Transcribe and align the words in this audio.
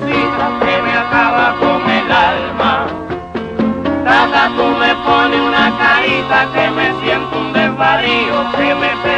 que 0.00 0.82
me 0.82 0.92
acaba 0.92 1.54
con 1.60 1.88
el 1.88 2.10
alma. 2.10 2.86
Tata, 4.04 4.50
tú 4.56 4.66
me 4.76 4.94
pones 5.06 5.40
una 5.40 5.72
carita 5.78 6.48
que 6.52 6.70
me 6.70 6.92
siento 7.00 7.38
un 7.38 7.52
desvarío, 7.52 8.50
que 8.56 8.74
me 8.74 9.13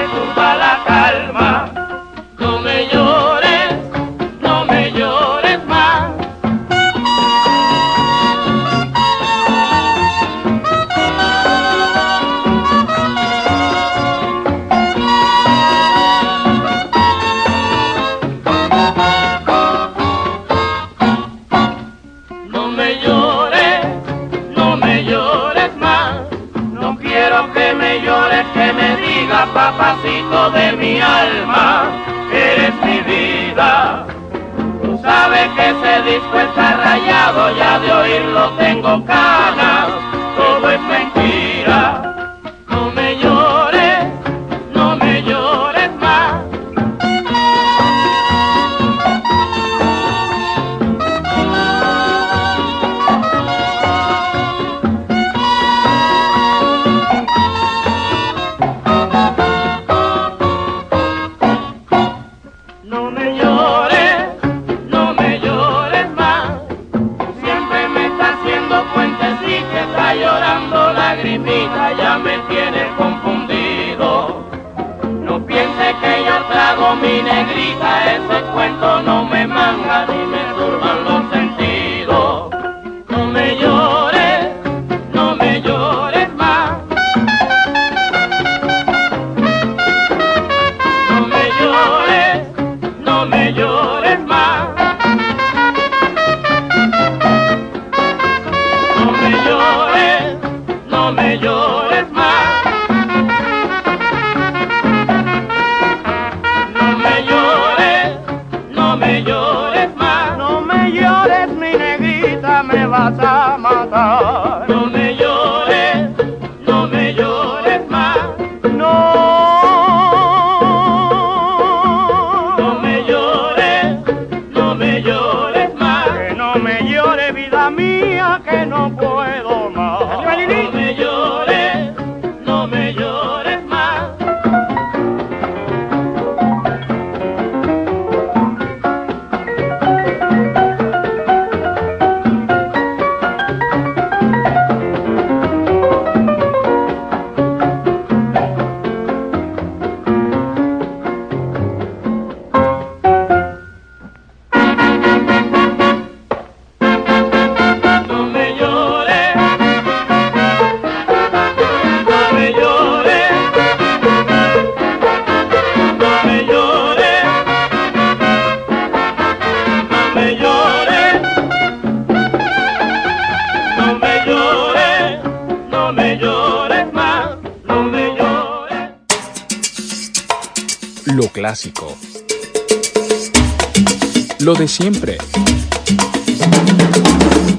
siempre. 184.76 185.17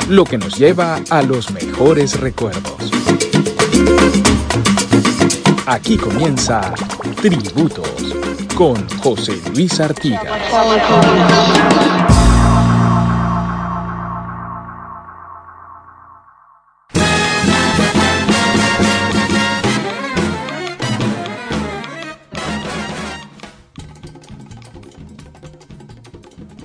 Lo 0.07 0.23
que 0.23 0.37
nos 0.37 0.55
lleva 0.55 0.99
a 1.09 1.23
los 1.23 1.49
mejores 1.49 2.19
recuerdos. 2.19 2.91
Aquí 5.65 5.97
comienza 5.97 6.75
Tributos 7.19 7.89
con 8.53 8.87
José 8.99 9.41
Luis 9.55 9.79
Artigas. 9.79 10.21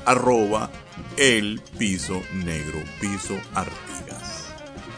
arroba 0.05 0.71
el 1.17 1.61
piso 1.79 2.21
negro 2.33 2.79
piso 3.01 3.37
artigas. 3.55 4.47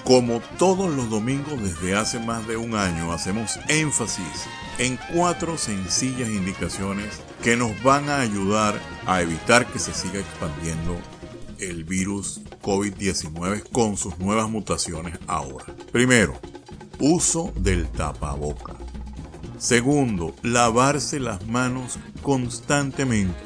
Como 0.05 0.41
todos 0.59 0.94
los 0.94 1.09
domingos 1.11 1.62
desde 1.62 1.94
hace 1.94 2.19
más 2.19 2.47
de 2.49 2.56
un 2.56 2.75
año, 2.75 3.12
hacemos 3.12 3.61
énfasis 3.69 4.47
en 4.79 4.99
cuatro 5.15 5.56
sencillas 5.56 6.29
indicaciones 6.29 7.20
que 7.43 7.56
nos 7.56 7.81
van 7.82 8.08
a 8.08 8.20
ayudar 8.20 8.81
a 9.06 9.23
evitar 9.23 9.67
que 9.67 9.79
se 9.79 9.94
siga 9.94 10.19
expandiendo 10.19 10.99
el 11.58 11.85
virus 11.85 12.41
COVID-19 12.62 13.62
con 13.70 13.97
sus 13.97 14.19
nuevas 14.19 14.50
mutaciones 14.50 15.19
ahora. 15.29 15.67
Primero, 15.93 16.35
uso 17.03 17.53
del 17.57 17.89
tapaboca. 17.89 18.75
Segundo, 19.59 20.35
lavarse 20.43 21.19
las 21.19 21.47
manos 21.49 21.99
constantemente. 22.23 23.37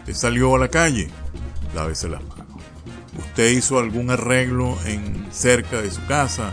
Usted 0.00 0.14
salió 0.14 0.54
a 0.54 0.58
la 0.58 0.68
calle, 0.68 1.08
lávese 1.74 2.08
las 2.10 2.22
manos. 2.22 2.46
Usted 3.18 3.50
hizo 3.50 3.78
algún 3.78 4.10
arreglo 4.10 4.76
en 4.84 5.26
cerca 5.32 5.80
de 5.80 5.90
su 5.90 6.04
casa, 6.04 6.52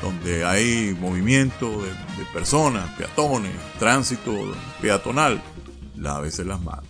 donde 0.00 0.44
hay 0.46 0.96
movimiento 0.98 1.70
de, 1.82 1.88
de 1.88 2.24
personas, 2.32 2.88
peatones, 2.96 3.52
tránsito 3.78 4.32
peatonal, 4.80 5.42
lávese 5.96 6.46
las 6.46 6.60
manos. 6.62 6.87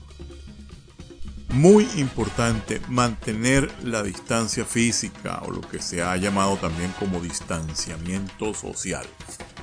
Muy 1.59 1.89
importante 1.97 2.81
mantener 2.87 3.69
la 3.83 4.05
distancia 4.05 4.65
física 4.65 5.43
o 5.45 5.51
lo 5.51 5.61
que 5.61 5.83
se 5.83 6.01
ha 6.05 6.17
llamado 6.17 6.57
también 6.57 6.95
como 7.01 7.19
distanciamiento 7.19 8.55
social. 8.55 9.05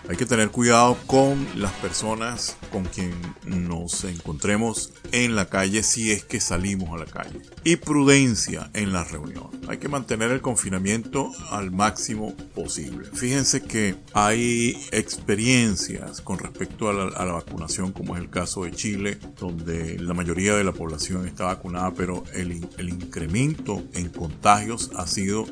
Hay 0.07 0.17
que 0.17 0.27
tener 0.27 0.51
cuidado 0.51 0.97
con 1.07 1.47
las 1.55 1.71
personas 1.73 2.57
con 2.71 2.83
quien 2.83 3.11
nos 3.43 4.03
encontremos 4.03 4.93
en 5.11 5.35
la 5.35 5.47
calle 5.47 5.81
si 5.81 6.11
es 6.11 6.23
que 6.23 6.39
salimos 6.39 6.93
a 6.93 7.03
la 7.03 7.05
calle. 7.05 7.41
Y 7.63 7.77
prudencia 7.77 8.69
en 8.73 8.93
la 8.93 9.03
reunión. 9.03 9.49
Hay 9.67 9.79
que 9.79 9.89
mantener 9.89 10.29
el 10.29 10.41
confinamiento 10.41 11.31
al 11.49 11.71
máximo 11.71 12.35
posible. 12.53 13.09
Fíjense 13.13 13.63
que 13.63 13.95
hay 14.13 14.77
experiencias 14.91 16.21
con 16.21 16.37
respecto 16.37 16.89
a 16.89 16.93
la, 16.93 17.33
vacunación, 17.33 17.91
como 17.91 18.15
es 18.15 18.21
el 18.21 18.29
caso 18.29 18.63
de 18.63 18.71
Chile, 18.71 19.17
donde 19.39 19.97
la 19.97 20.13
mayoría 20.13 20.55
de 20.55 20.63
la 20.63 20.71
población 20.71 21.27
está 21.27 21.45
vacunada, 21.45 21.93
pero 21.95 22.23
el, 22.33 22.67
el 22.77 22.89
incremento 22.89 23.83
en 23.93 24.09
contagios 24.09 24.91
ha 24.95 25.07
sido 25.07 25.45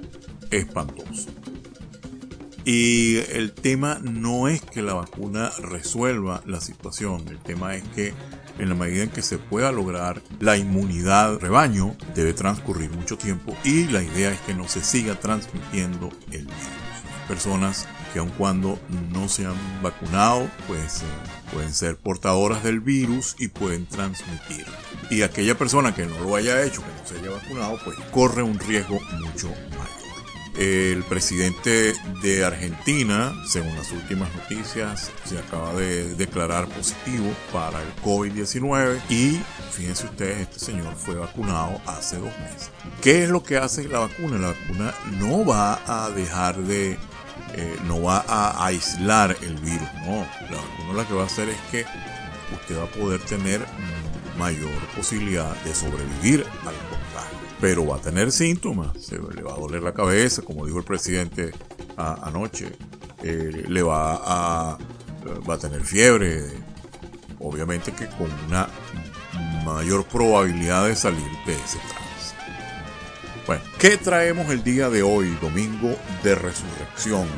espantoso. 0.51 1.29
Y 2.65 3.17
el 3.31 3.51
tema 3.51 3.99
no 4.01 4.47
es 4.47 4.61
que 4.61 4.81
la 4.81 4.93
vacuna 4.93 5.51
resuelva 5.59 6.41
la 6.45 6.61
situación, 6.61 7.27
el 7.27 7.39
tema 7.39 7.75
es 7.75 7.83
que 7.89 8.13
en 8.59 8.69
la 8.69 8.75
medida 8.75 9.03
en 9.03 9.09
que 9.09 9.21
se 9.21 9.37
pueda 9.37 9.71
lograr 9.71 10.21
la 10.39 10.57
inmunidad 10.57 11.39
rebaño, 11.39 11.95
debe 12.15 12.33
transcurrir 12.33 12.91
mucho 12.91 13.17
tiempo 13.17 13.55
y 13.63 13.85
la 13.87 14.03
idea 14.03 14.31
es 14.31 14.39
que 14.41 14.53
no 14.53 14.67
se 14.67 14.83
siga 14.83 15.19
transmitiendo 15.19 16.09
el 16.31 16.45
virus. 16.45 16.53
Personas 17.27 17.87
que 18.13 18.19
aun 18.19 18.29
cuando 18.29 18.79
no 19.11 19.27
se 19.27 19.45
han 19.45 19.55
vacunado, 19.81 20.47
pues 20.67 21.01
eh, 21.01 21.05
pueden 21.51 21.73
ser 21.73 21.97
portadoras 21.97 22.63
del 22.63 22.79
virus 22.79 23.35
y 23.39 23.47
pueden 23.47 23.87
transmitir. 23.87 24.65
Y 25.09 25.23
aquella 25.23 25.57
persona 25.57 25.95
que 25.95 26.05
no 26.05 26.19
lo 26.19 26.35
haya 26.35 26.63
hecho, 26.63 26.81
que 26.81 27.01
no 27.01 27.07
se 27.07 27.17
haya 27.17 27.35
vacunado, 27.35 27.79
pues 27.83 27.97
corre 28.11 28.43
un 28.43 28.59
riesgo 28.59 28.99
mucho 29.19 29.47
mayor. 29.71 29.82
El 30.57 31.03
presidente 31.03 31.95
de 32.21 32.45
Argentina, 32.45 33.33
según 33.47 33.75
las 33.75 33.91
últimas 33.91 34.29
noticias, 34.35 35.11
se 35.25 35.39
acaba 35.39 35.73
de 35.73 36.13
declarar 36.13 36.67
positivo 36.67 37.33
para 37.51 37.81
el 37.81 37.95
COVID-19 38.03 39.01
y 39.09 39.41
fíjense 39.71 40.05
ustedes, 40.05 40.41
este 40.41 40.59
señor 40.59 40.93
fue 40.95 41.15
vacunado 41.15 41.81
hace 41.87 42.17
dos 42.17 42.31
meses. 42.39 42.69
¿Qué 43.01 43.23
es 43.23 43.29
lo 43.29 43.41
que 43.41 43.57
hace 43.57 43.87
la 43.87 43.99
vacuna? 43.99 44.37
La 44.37 44.47
vacuna 44.49 44.93
no 45.17 45.43
va 45.43 45.81
a 45.87 46.11
dejar 46.11 46.57
de, 46.57 46.99
eh, 47.55 47.75
no 47.85 48.03
va 48.03 48.23
a 48.27 48.67
aislar 48.67 49.35
el 49.41 49.55
virus, 49.55 49.89
no. 50.05 50.27
La 50.51 50.57
vacuna 50.57 50.93
lo 50.93 51.07
que 51.07 51.13
va 51.15 51.23
a 51.23 51.25
hacer 51.25 51.49
es 51.49 51.57
que 51.71 51.85
usted 52.53 52.77
va 52.77 52.83
a 52.83 52.91
poder 52.91 53.19
tener 53.21 53.65
mayor 54.37 54.69
posibilidad 54.95 55.55
de 55.63 55.73
sobrevivir 55.73 56.45
al 56.59 56.75
contagio 56.75 57.02
pero 57.63 57.87
va 57.87 57.95
a 57.95 58.01
tener 58.01 58.29
síntomas, 58.33 59.09
le 59.09 59.41
va 59.41 59.53
a 59.53 59.55
doler 59.55 59.81
la 59.81 59.93
cabeza, 59.93 60.41
como 60.41 60.65
dijo 60.65 60.79
el 60.79 60.83
presidente 60.83 61.53
anoche, 61.95 62.69
eh, 63.23 63.63
le 63.65 63.81
va 63.81 64.15
a, 64.21 64.77
va 65.49 65.53
a 65.53 65.57
tener 65.57 65.81
fiebre, 65.85 66.43
obviamente 67.39 67.93
que 67.93 68.07
con 68.07 68.29
una 68.47 68.67
mayor 69.63 70.03
probabilidad 70.03 70.87
de 70.87 70.95
salir 70.97 71.23
de 71.45 71.53
ese 71.53 71.77
trance. 71.77 72.35
Bueno, 73.47 73.63
¿qué 73.79 73.95
traemos 73.95 74.49
el 74.49 74.61
día 74.61 74.89
de 74.89 75.01
hoy, 75.01 75.29
domingo 75.41 75.95
de 76.21 76.35
resurrección? 76.35 77.29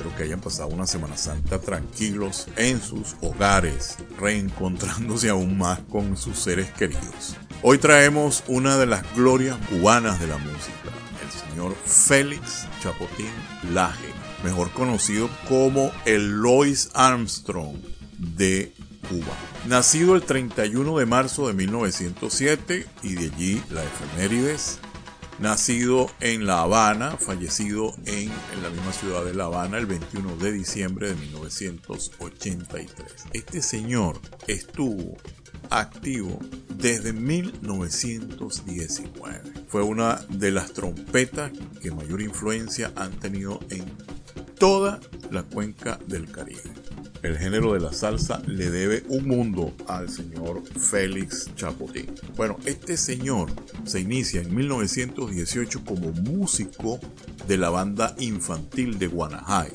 Espero 0.00 0.16
que 0.16 0.22
hayan 0.22 0.40
pasado 0.40 0.70
una 0.70 0.86
Semana 0.86 1.14
Santa 1.18 1.60
tranquilos 1.60 2.46
en 2.56 2.80
sus 2.80 3.16
hogares, 3.20 3.98
reencontrándose 4.18 5.28
aún 5.28 5.58
más 5.58 5.80
con 5.90 6.16
sus 6.16 6.38
seres 6.38 6.70
queridos. 6.70 7.36
Hoy 7.60 7.76
traemos 7.76 8.42
una 8.48 8.78
de 8.78 8.86
las 8.86 9.02
glorias 9.14 9.58
cubanas 9.68 10.18
de 10.18 10.26
la 10.26 10.38
música, 10.38 10.88
el 11.22 11.50
señor 11.50 11.76
Félix 11.84 12.66
Chapotín 12.82 13.28
Laje, 13.74 14.08
mejor 14.42 14.70
conocido 14.70 15.28
como 15.46 15.92
el 16.06 16.30
Lois 16.40 16.88
Armstrong 16.94 17.76
de 18.16 18.72
Cuba. 19.06 19.36
Nacido 19.68 20.16
el 20.16 20.22
31 20.22 20.96
de 20.96 21.04
marzo 21.04 21.46
de 21.46 21.52
1907 21.52 22.86
y 23.02 23.16
de 23.16 23.26
allí 23.34 23.62
la 23.68 23.84
efemérides 23.84 24.78
nacido 25.40 26.08
en 26.20 26.46
La 26.46 26.62
Habana, 26.62 27.16
fallecido 27.16 27.96
en, 28.04 28.28
la 28.62 28.70
misma 28.70 28.92
ciudad 28.92 29.24
de 29.24 29.34
La 29.34 29.46
Habana 29.46 29.78
el 29.78 29.86
21 29.86 30.36
de 30.36 30.52
diciembre 30.52 31.08
de 31.08 31.16
1983. 31.16 33.24
Este 33.32 33.62
señor 33.62 34.20
estuvo 34.46 35.16
activo 35.70 36.38
desde 36.68 37.14
1919. 37.14 39.64
Fue 39.68 39.82
una 39.82 40.20
de 40.28 40.50
las 40.50 40.72
trompetas 40.72 41.52
que 41.80 41.90
mayor 41.90 42.20
influencia 42.20 42.92
han 42.96 43.18
tenido 43.18 43.60
en 43.70 43.86
toda 44.58 45.00
la 45.30 45.42
cuenca 45.42 45.98
del 46.06 46.30
Caribe. 46.30 46.60
El 47.22 47.36
género 47.36 47.74
de 47.74 47.80
la 47.80 47.92
salsa 47.92 48.40
le 48.46 48.70
debe 48.70 49.04
un 49.08 49.28
mundo 49.28 49.74
al 49.86 50.08
señor 50.08 50.62
Félix 50.78 51.54
Chapotín. 51.54 52.14
Bueno, 52.34 52.56
este 52.64 52.96
señor 52.96 53.50
se 53.84 54.00
inicia 54.00 54.40
en 54.40 54.54
1918 54.54 55.84
como 55.84 56.12
músico 56.12 56.98
de 57.46 57.58
la 57.58 57.68
banda 57.68 58.14
infantil 58.18 58.98
de 58.98 59.06
Guanajay, 59.08 59.72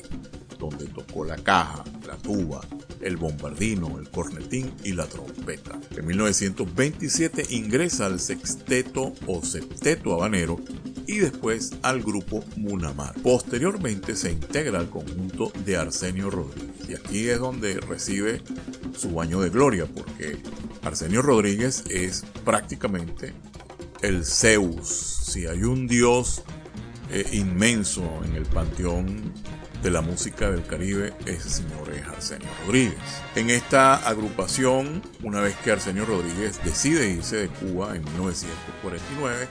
donde 0.58 0.86
tocó 0.86 1.24
la 1.24 1.36
caja, 1.36 1.84
la 2.06 2.16
tuba, 2.16 2.60
el 3.00 3.16
bombardino, 3.16 3.98
el 3.98 4.08
cornetín 4.10 4.72
y 4.84 4.92
la 4.92 5.06
trompeta. 5.06 5.78
En 5.96 6.06
1927 6.06 7.46
ingresa 7.50 8.06
al 8.06 8.20
sexteto 8.20 9.12
o 9.26 9.42
septeto 9.42 10.14
habanero 10.14 10.60
y 11.06 11.18
después 11.18 11.72
al 11.82 12.02
grupo 12.02 12.44
Munamar. 12.56 13.14
Posteriormente 13.22 14.16
se 14.16 14.32
integra 14.32 14.78
al 14.78 14.90
conjunto 14.90 15.52
de 15.64 15.76
Arsenio 15.76 16.30
Rodríguez 16.30 16.88
y 16.88 16.94
aquí 16.94 17.28
es 17.28 17.38
donde 17.38 17.80
recibe 17.80 18.42
su 18.96 19.10
baño 19.10 19.40
de 19.40 19.50
gloria 19.50 19.86
porque 19.86 20.38
Arsenio 20.82 21.22
Rodríguez 21.22 21.84
es 21.90 22.24
prácticamente 22.44 23.34
el 24.02 24.24
Zeus. 24.24 24.88
Si 25.26 25.46
hay 25.46 25.62
un 25.62 25.86
dios 25.86 26.42
eh, 27.10 27.24
inmenso 27.32 28.02
en 28.24 28.34
el 28.34 28.44
panteón 28.46 29.32
de 29.82 29.90
la 29.90 30.00
música 30.00 30.50
del 30.50 30.64
Caribe, 30.64 31.14
ese 31.26 31.48
señor 31.48 31.86
Arsenio 32.08 32.48
Rodríguez. 32.64 32.96
En 33.34 33.50
esta 33.50 33.96
agrupación, 33.96 35.02
una 35.22 35.40
vez 35.40 35.54
que 35.56 35.72
Arsenio 35.72 36.04
Rodríguez 36.04 36.60
decide 36.64 37.10
irse 37.10 37.36
de 37.36 37.48
Cuba 37.48 37.94
en 37.94 38.04
1949, 38.04 39.48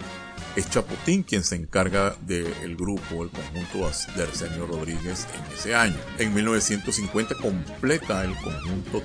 es 0.55 0.69
Chapotín 0.69 1.23
quien 1.23 1.43
se 1.43 1.55
encarga 1.55 2.15
del 2.21 2.75
grupo, 2.75 3.23
el 3.23 3.29
conjunto 3.29 3.89
de 4.15 4.23
Arsenio 4.23 4.65
Rodríguez 4.65 5.27
en 5.33 5.53
ese 5.53 5.75
año. 5.75 5.97
En 6.17 6.33
1950 6.33 7.35
completa 7.35 8.23
el 8.23 8.35
conjunto 8.35 9.03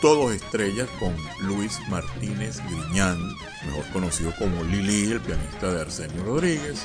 Todos 0.00 0.34
Estrellas 0.34 0.88
con 0.98 1.14
Luis 1.46 1.78
Martínez 1.88 2.60
Griñán, 2.68 3.18
mejor 3.66 3.84
conocido 3.92 4.32
como 4.38 4.62
Lili, 4.64 5.12
el 5.12 5.20
pianista 5.20 5.72
de 5.72 5.80
Arsenio 5.80 6.24
Rodríguez, 6.24 6.82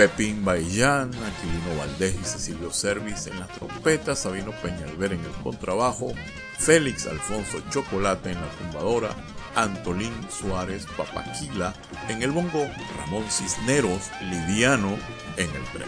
Pepín 0.00 0.46
Baillán, 0.46 1.10
Aquilino 1.10 1.78
Valdés 1.78 2.14
y 2.18 2.24
Cecilio 2.24 2.72
Servis 2.72 3.26
en 3.26 3.38
las 3.38 3.50
trompetas, 3.50 4.20
Sabino 4.20 4.50
Peñalver 4.62 5.12
en 5.12 5.20
el 5.20 5.30
contrabajo, 5.42 6.14
Félix 6.58 7.06
Alfonso 7.06 7.60
Chocolate 7.68 8.30
en 8.30 8.40
la 8.40 8.48
tumbadora, 8.48 9.10
Antolín 9.54 10.14
Suárez 10.30 10.86
Papaquila 10.96 11.74
en 12.08 12.22
el 12.22 12.30
bongo, 12.30 12.66
Ramón 12.96 13.24
Cisneros 13.30 14.10
Liviano 14.22 14.96
en 15.36 15.50
el 15.50 15.64
3. 15.74 15.86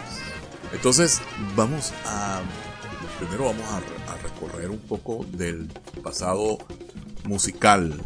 Entonces 0.74 1.22
vamos 1.56 1.94
a, 2.04 2.42
primero 3.18 3.46
vamos 3.46 3.64
a 3.66 4.16
recorrer 4.22 4.68
un 4.68 4.80
poco 4.80 5.24
del 5.30 5.68
pasado 6.02 6.58
musical 7.24 7.98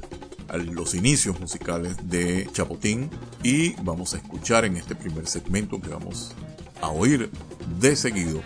a 0.48 0.56
los 0.56 0.94
inicios 0.94 1.38
musicales 1.40 1.96
de 2.08 2.48
Chapotín 2.52 3.10
y 3.42 3.74
vamos 3.82 4.14
a 4.14 4.18
escuchar 4.18 4.64
en 4.64 4.76
este 4.76 4.94
primer 4.94 5.26
segmento 5.26 5.80
que 5.80 5.88
vamos 5.88 6.34
a 6.80 6.88
oír 6.88 7.30
de 7.80 7.96
seguido 7.96 8.42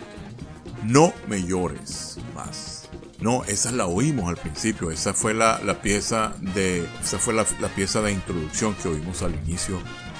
No 0.83 1.13
me 1.27 1.43
llores 1.43 2.17
más. 2.35 2.89
No, 3.19 3.43
esa 3.43 3.71
la 3.71 3.85
oímos 3.85 4.29
al 4.29 4.37
principio, 4.37 4.89
esa 4.89 5.13
fue 5.13 5.35
la, 5.35 5.59
pieza 5.81 6.33
de 6.39 6.87
esa 7.03 7.19
fue 7.19 7.35
la, 7.35 7.45
la 7.59 7.67
pieza 7.67 8.01
de 8.01 8.11
introducción 8.11 8.73
que 8.75 8.87
oímos 8.87 9.21
al 9.21 9.35
inicio 9.45 9.79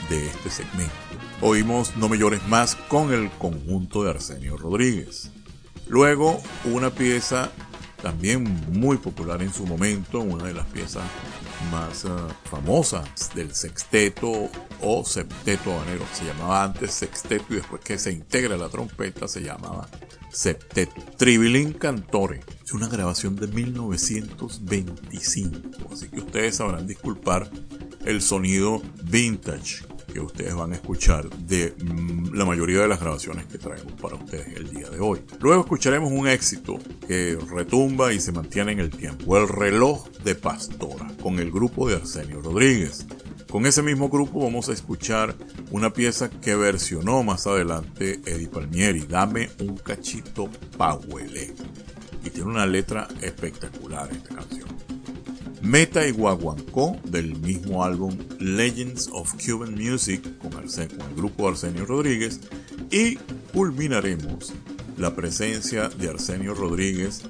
de 0.09 0.27
este 0.27 0.51
segmento. 0.51 0.93
Oímos 1.41 1.97
No 1.97 2.09
me 2.09 2.19
llores 2.19 2.47
más 2.47 2.75
con 2.75 3.11
el 3.11 3.31
conjunto 3.31 4.03
de 4.03 4.11
Arsenio 4.11 4.55
Rodríguez. 4.55 5.31
Luego 5.87 6.39
una 6.65 6.91
pieza 6.91 7.51
también 8.01 8.43
muy 8.71 8.97
popular 8.97 9.41
en 9.41 9.53
su 9.53 9.65
momento, 9.65 10.19
una 10.19 10.45
de 10.45 10.53
las 10.53 10.65
piezas 10.67 11.03
más 11.69 12.05
uh, 12.05 12.27
famosas 12.49 13.29
del 13.35 13.53
sexteto 13.53 14.49
o 14.81 15.05
septeto 15.05 15.73
habanero. 15.73 16.05
Se 16.13 16.25
llamaba 16.25 16.63
antes 16.63 16.91
sexteto 16.91 17.45
y 17.49 17.55
después 17.55 17.81
que 17.81 17.97
se 17.97 18.11
integra 18.11 18.57
la 18.57 18.69
trompeta 18.69 19.27
se 19.27 19.41
llamaba 19.41 19.87
septeto. 20.31 21.01
Tribilín 21.17 21.73
Cantore. 21.73 22.39
Es 22.63 22.73
una 22.73 22.87
grabación 22.87 23.35
de 23.35 23.47
1925, 23.47 25.89
así 25.91 26.07
que 26.07 26.19
ustedes 26.19 26.55
sabrán 26.55 26.87
disculpar 26.87 27.51
el 28.05 28.21
sonido 28.21 28.81
vintage 29.03 29.83
que 30.11 30.19
ustedes 30.19 30.55
van 30.55 30.73
a 30.73 30.75
escuchar 30.75 31.29
de 31.29 31.73
mm, 31.83 32.33
la 32.33 32.45
mayoría 32.45 32.81
de 32.81 32.87
las 32.87 32.99
grabaciones 32.99 33.45
que 33.45 33.57
traemos 33.57 33.93
para 33.93 34.15
ustedes 34.15 34.55
el 34.55 34.69
día 34.69 34.89
de 34.89 34.99
hoy. 34.99 35.21
Luego 35.39 35.61
escucharemos 35.61 36.11
un 36.11 36.27
éxito 36.27 36.77
que 37.07 37.37
retumba 37.49 38.13
y 38.13 38.19
se 38.19 38.31
mantiene 38.31 38.73
en 38.73 38.79
el 38.79 38.89
tiempo, 38.89 39.37
El 39.37 39.47
reloj 39.47 40.07
de 40.23 40.35
Pastora, 40.35 41.07
con 41.21 41.39
el 41.39 41.51
grupo 41.51 41.87
de 41.87 41.95
Arsenio 41.95 42.41
Rodríguez. 42.41 43.05
Con 43.49 43.65
ese 43.65 43.81
mismo 43.81 44.09
grupo 44.09 44.39
vamos 44.39 44.69
a 44.69 44.73
escuchar 44.73 45.35
una 45.71 45.91
pieza 45.91 46.29
que 46.29 46.55
versionó 46.55 47.21
más 47.23 47.47
adelante 47.47 48.21
Eddie 48.25 48.47
Palmieri, 48.47 49.01
Dame 49.01 49.49
un 49.59 49.75
cachito 49.75 50.49
pa' 50.77 50.99
Y 52.23 52.29
tiene 52.29 52.49
una 52.49 52.65
letra 52.65 53.07
espectacular 53.21 54.09
esta 54.11 54.35
canción. 54.35 54.69
Meta 55.61 56.07
y 56.07 56.11
Guaguancó 56.11 56.97
del 57.03 57.35
mismo 57.35 57.83
álbum 57.83 58.17
Legends 58.39 59.09
of 59.13 59.33
Cuban 59.35 59.75
Music 59.75 60.23
con, 60.39 60.53
el 60.53 61.15
grupo 61.15 61.47
Arsenio 61.47 61.85
Rodríguez 61.85 62.39
y 62.89 63.15
culminaremos 63.53 64.53
la 64.97 65.15
presencia 65.15 65.89
de 65.89 66.09
Arsenio 66.09 66.55
Rodríguez 66.55 67.21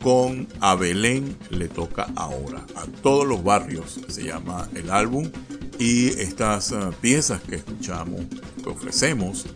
con 0.00 0.46
A 0.60 0.76
Belén 0.76 1.36
le 1.50 1.68
toca 1.68 2.08
ahora. 2.14 2.64
A 2.76 2.86
todos 3.02 3.26
los 3.26 3.42
barrios 3.42 4.00
se 4.08 4.24
llama 4.24 4.68
el 4.74 4.90
álbum 4.90 5.30
y 5.78 6.08
estas 6.08 6.70
uh, 6.70 6.92
piezas 7.00 7.40
que 7.42 7.56
escuchamos, 7.56 8.20
que 8.62 8.70
ofrecemos 8.70 9.46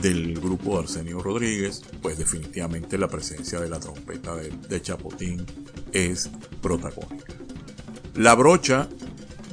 del 0.00 0.40
grupo 0.40 0.76
de 0.76 0.84
Arsenio 0.84 1.20
Rodríguez, 1.20 1.82
pues 2.00 2.16
definitivamente 2.16 2.96
la 2.96 3.08
presencia 3.08 3.60
de 3.60 3.68
la 3.68 3.78
trompeta 3.78 4.34
de, 4.36 4.50
de 4.50 4.82
Chapotín 4.82 5.44
es 5.92 6.30
protagónica. 6.62 7.43
La 8.16 8.34
brocha 8.36 8.88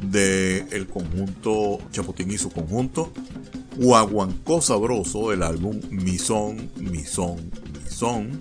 del 0.03 0.87
conjunto 0.87 1.79
Chapotín 1.91 2.31
y 2.31 2.37
su 2.37 2.51
conjunto, 2.51 3.11
Guaguancó 3.77 4.61
Sabroso 4.61 5.31
del 5.31 5.41
álbum 5.41 5.79
Misón, 5.89 6.69
Misón, 6.77 7.51
Misón, 7.83 8.39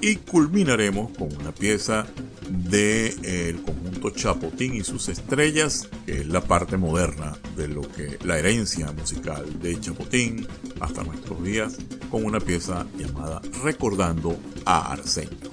y 0.00 0.16
culminaremos 0.16 1.10
con 1.16 1.34
una 1.36 1.52
pieza 1.52 2.06
del 2.48 3.24
el 3.24 3.60
conjunto 3.62 4.10
Chapotín 4.10 4.74
y 4.74 4.82
sus 4.82 5.08
estrellas, 5.08 5.88
que 6.06 6.20
es 6.20 6.26
la 6.26 6.40
parte 6.40 6.78
moderna 6.78 7.36
de 7.56 7.68
lo 7.68 7.82
que 7.82 8.18
la 8.24 8.38
herencia 8.38 8.90
musical 8.92 9.60
de 9.60 9.78
Chapotín 9.78 10.46
hasta 10.80 11.04
nuestros 11.04 11.42
días, 11.44 11.76
con 12.10 12.24
una 12.24 12.40
pieza 12.40 12.86
llamada 12.96 13.42
Recordando 13.62 14.36
a 14.64 14.92
Arsenio. 14.92 15.49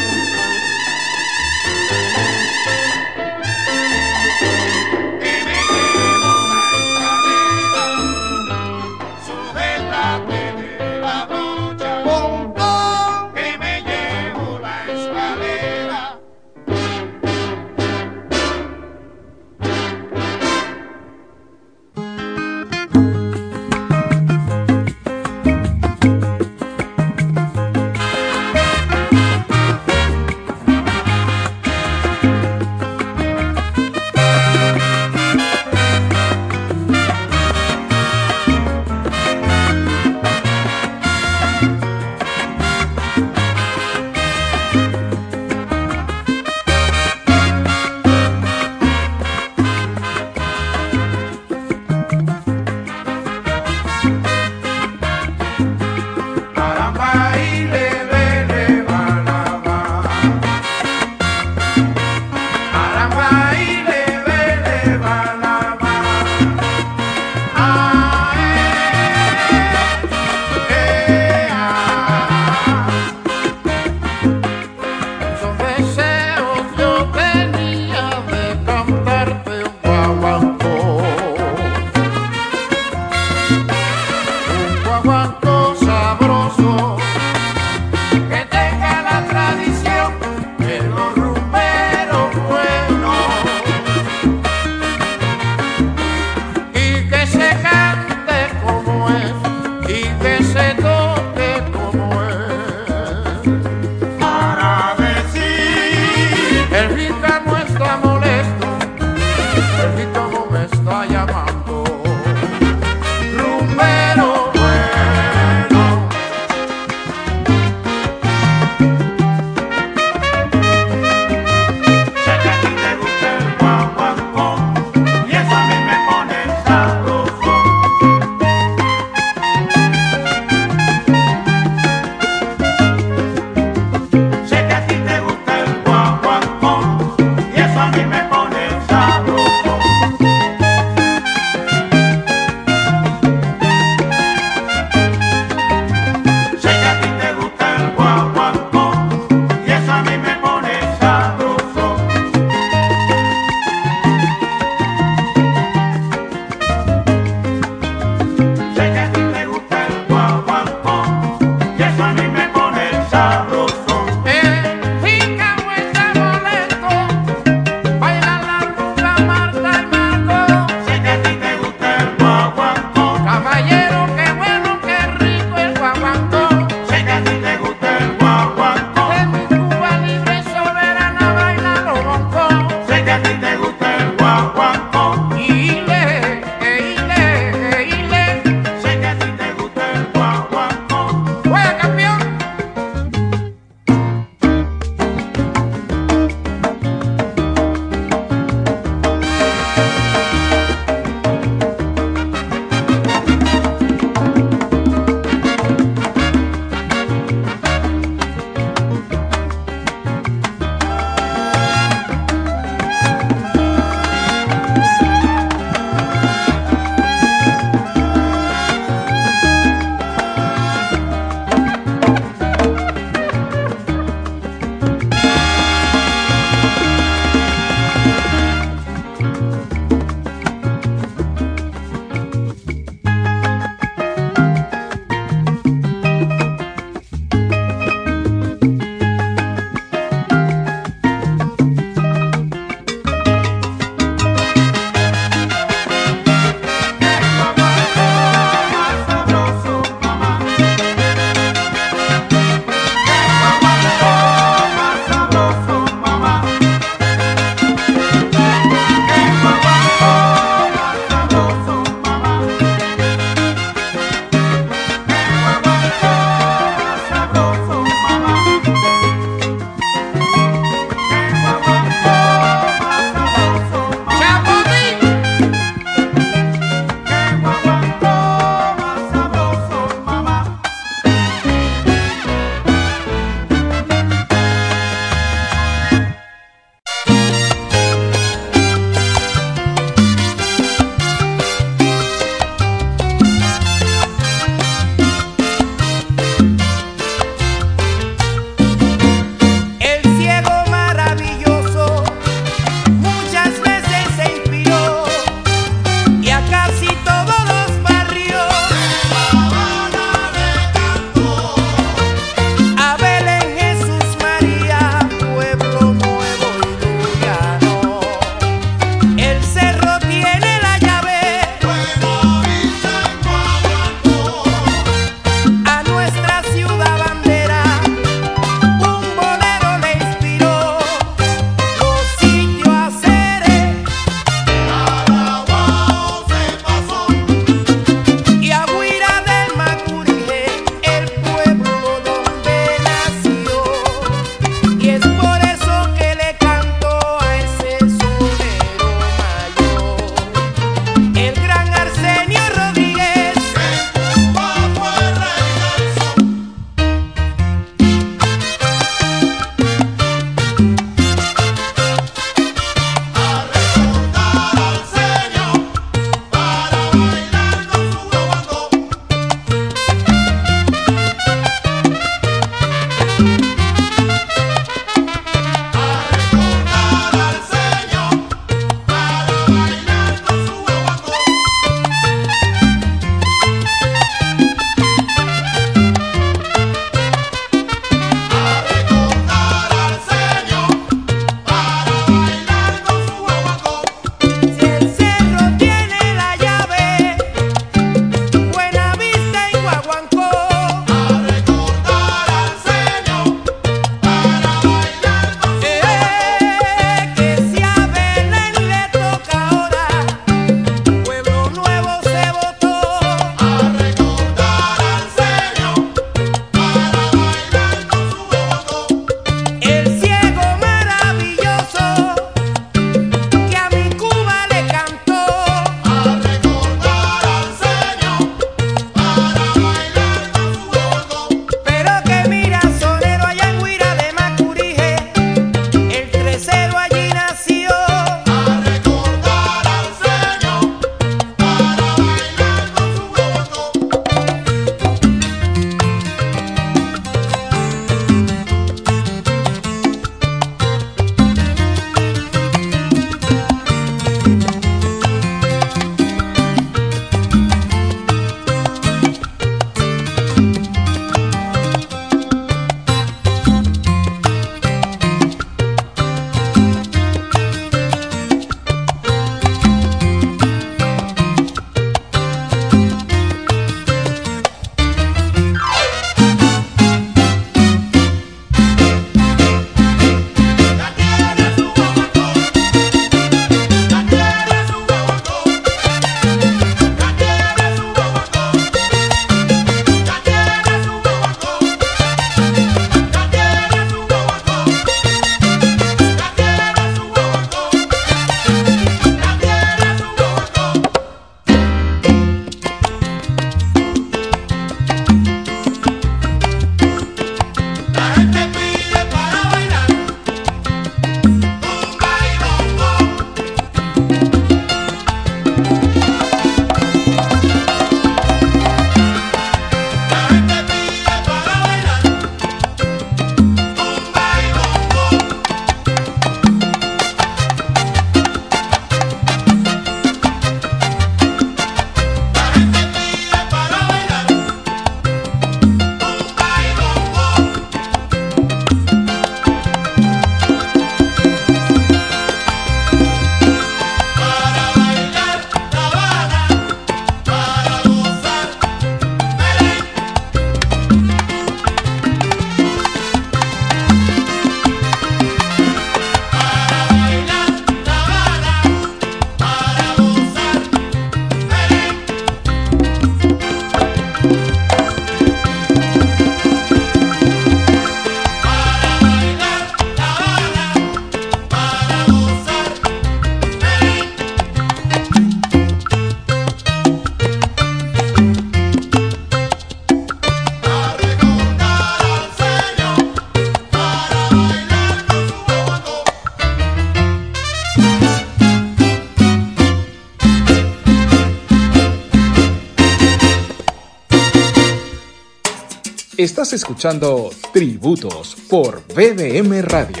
Estás 596.21 596.53
escuchando 596.53 597.31
Tributos 597.51 598.37
por 598.47 598.83
BDM 598.93 599.63
Radio. 599.63 600.00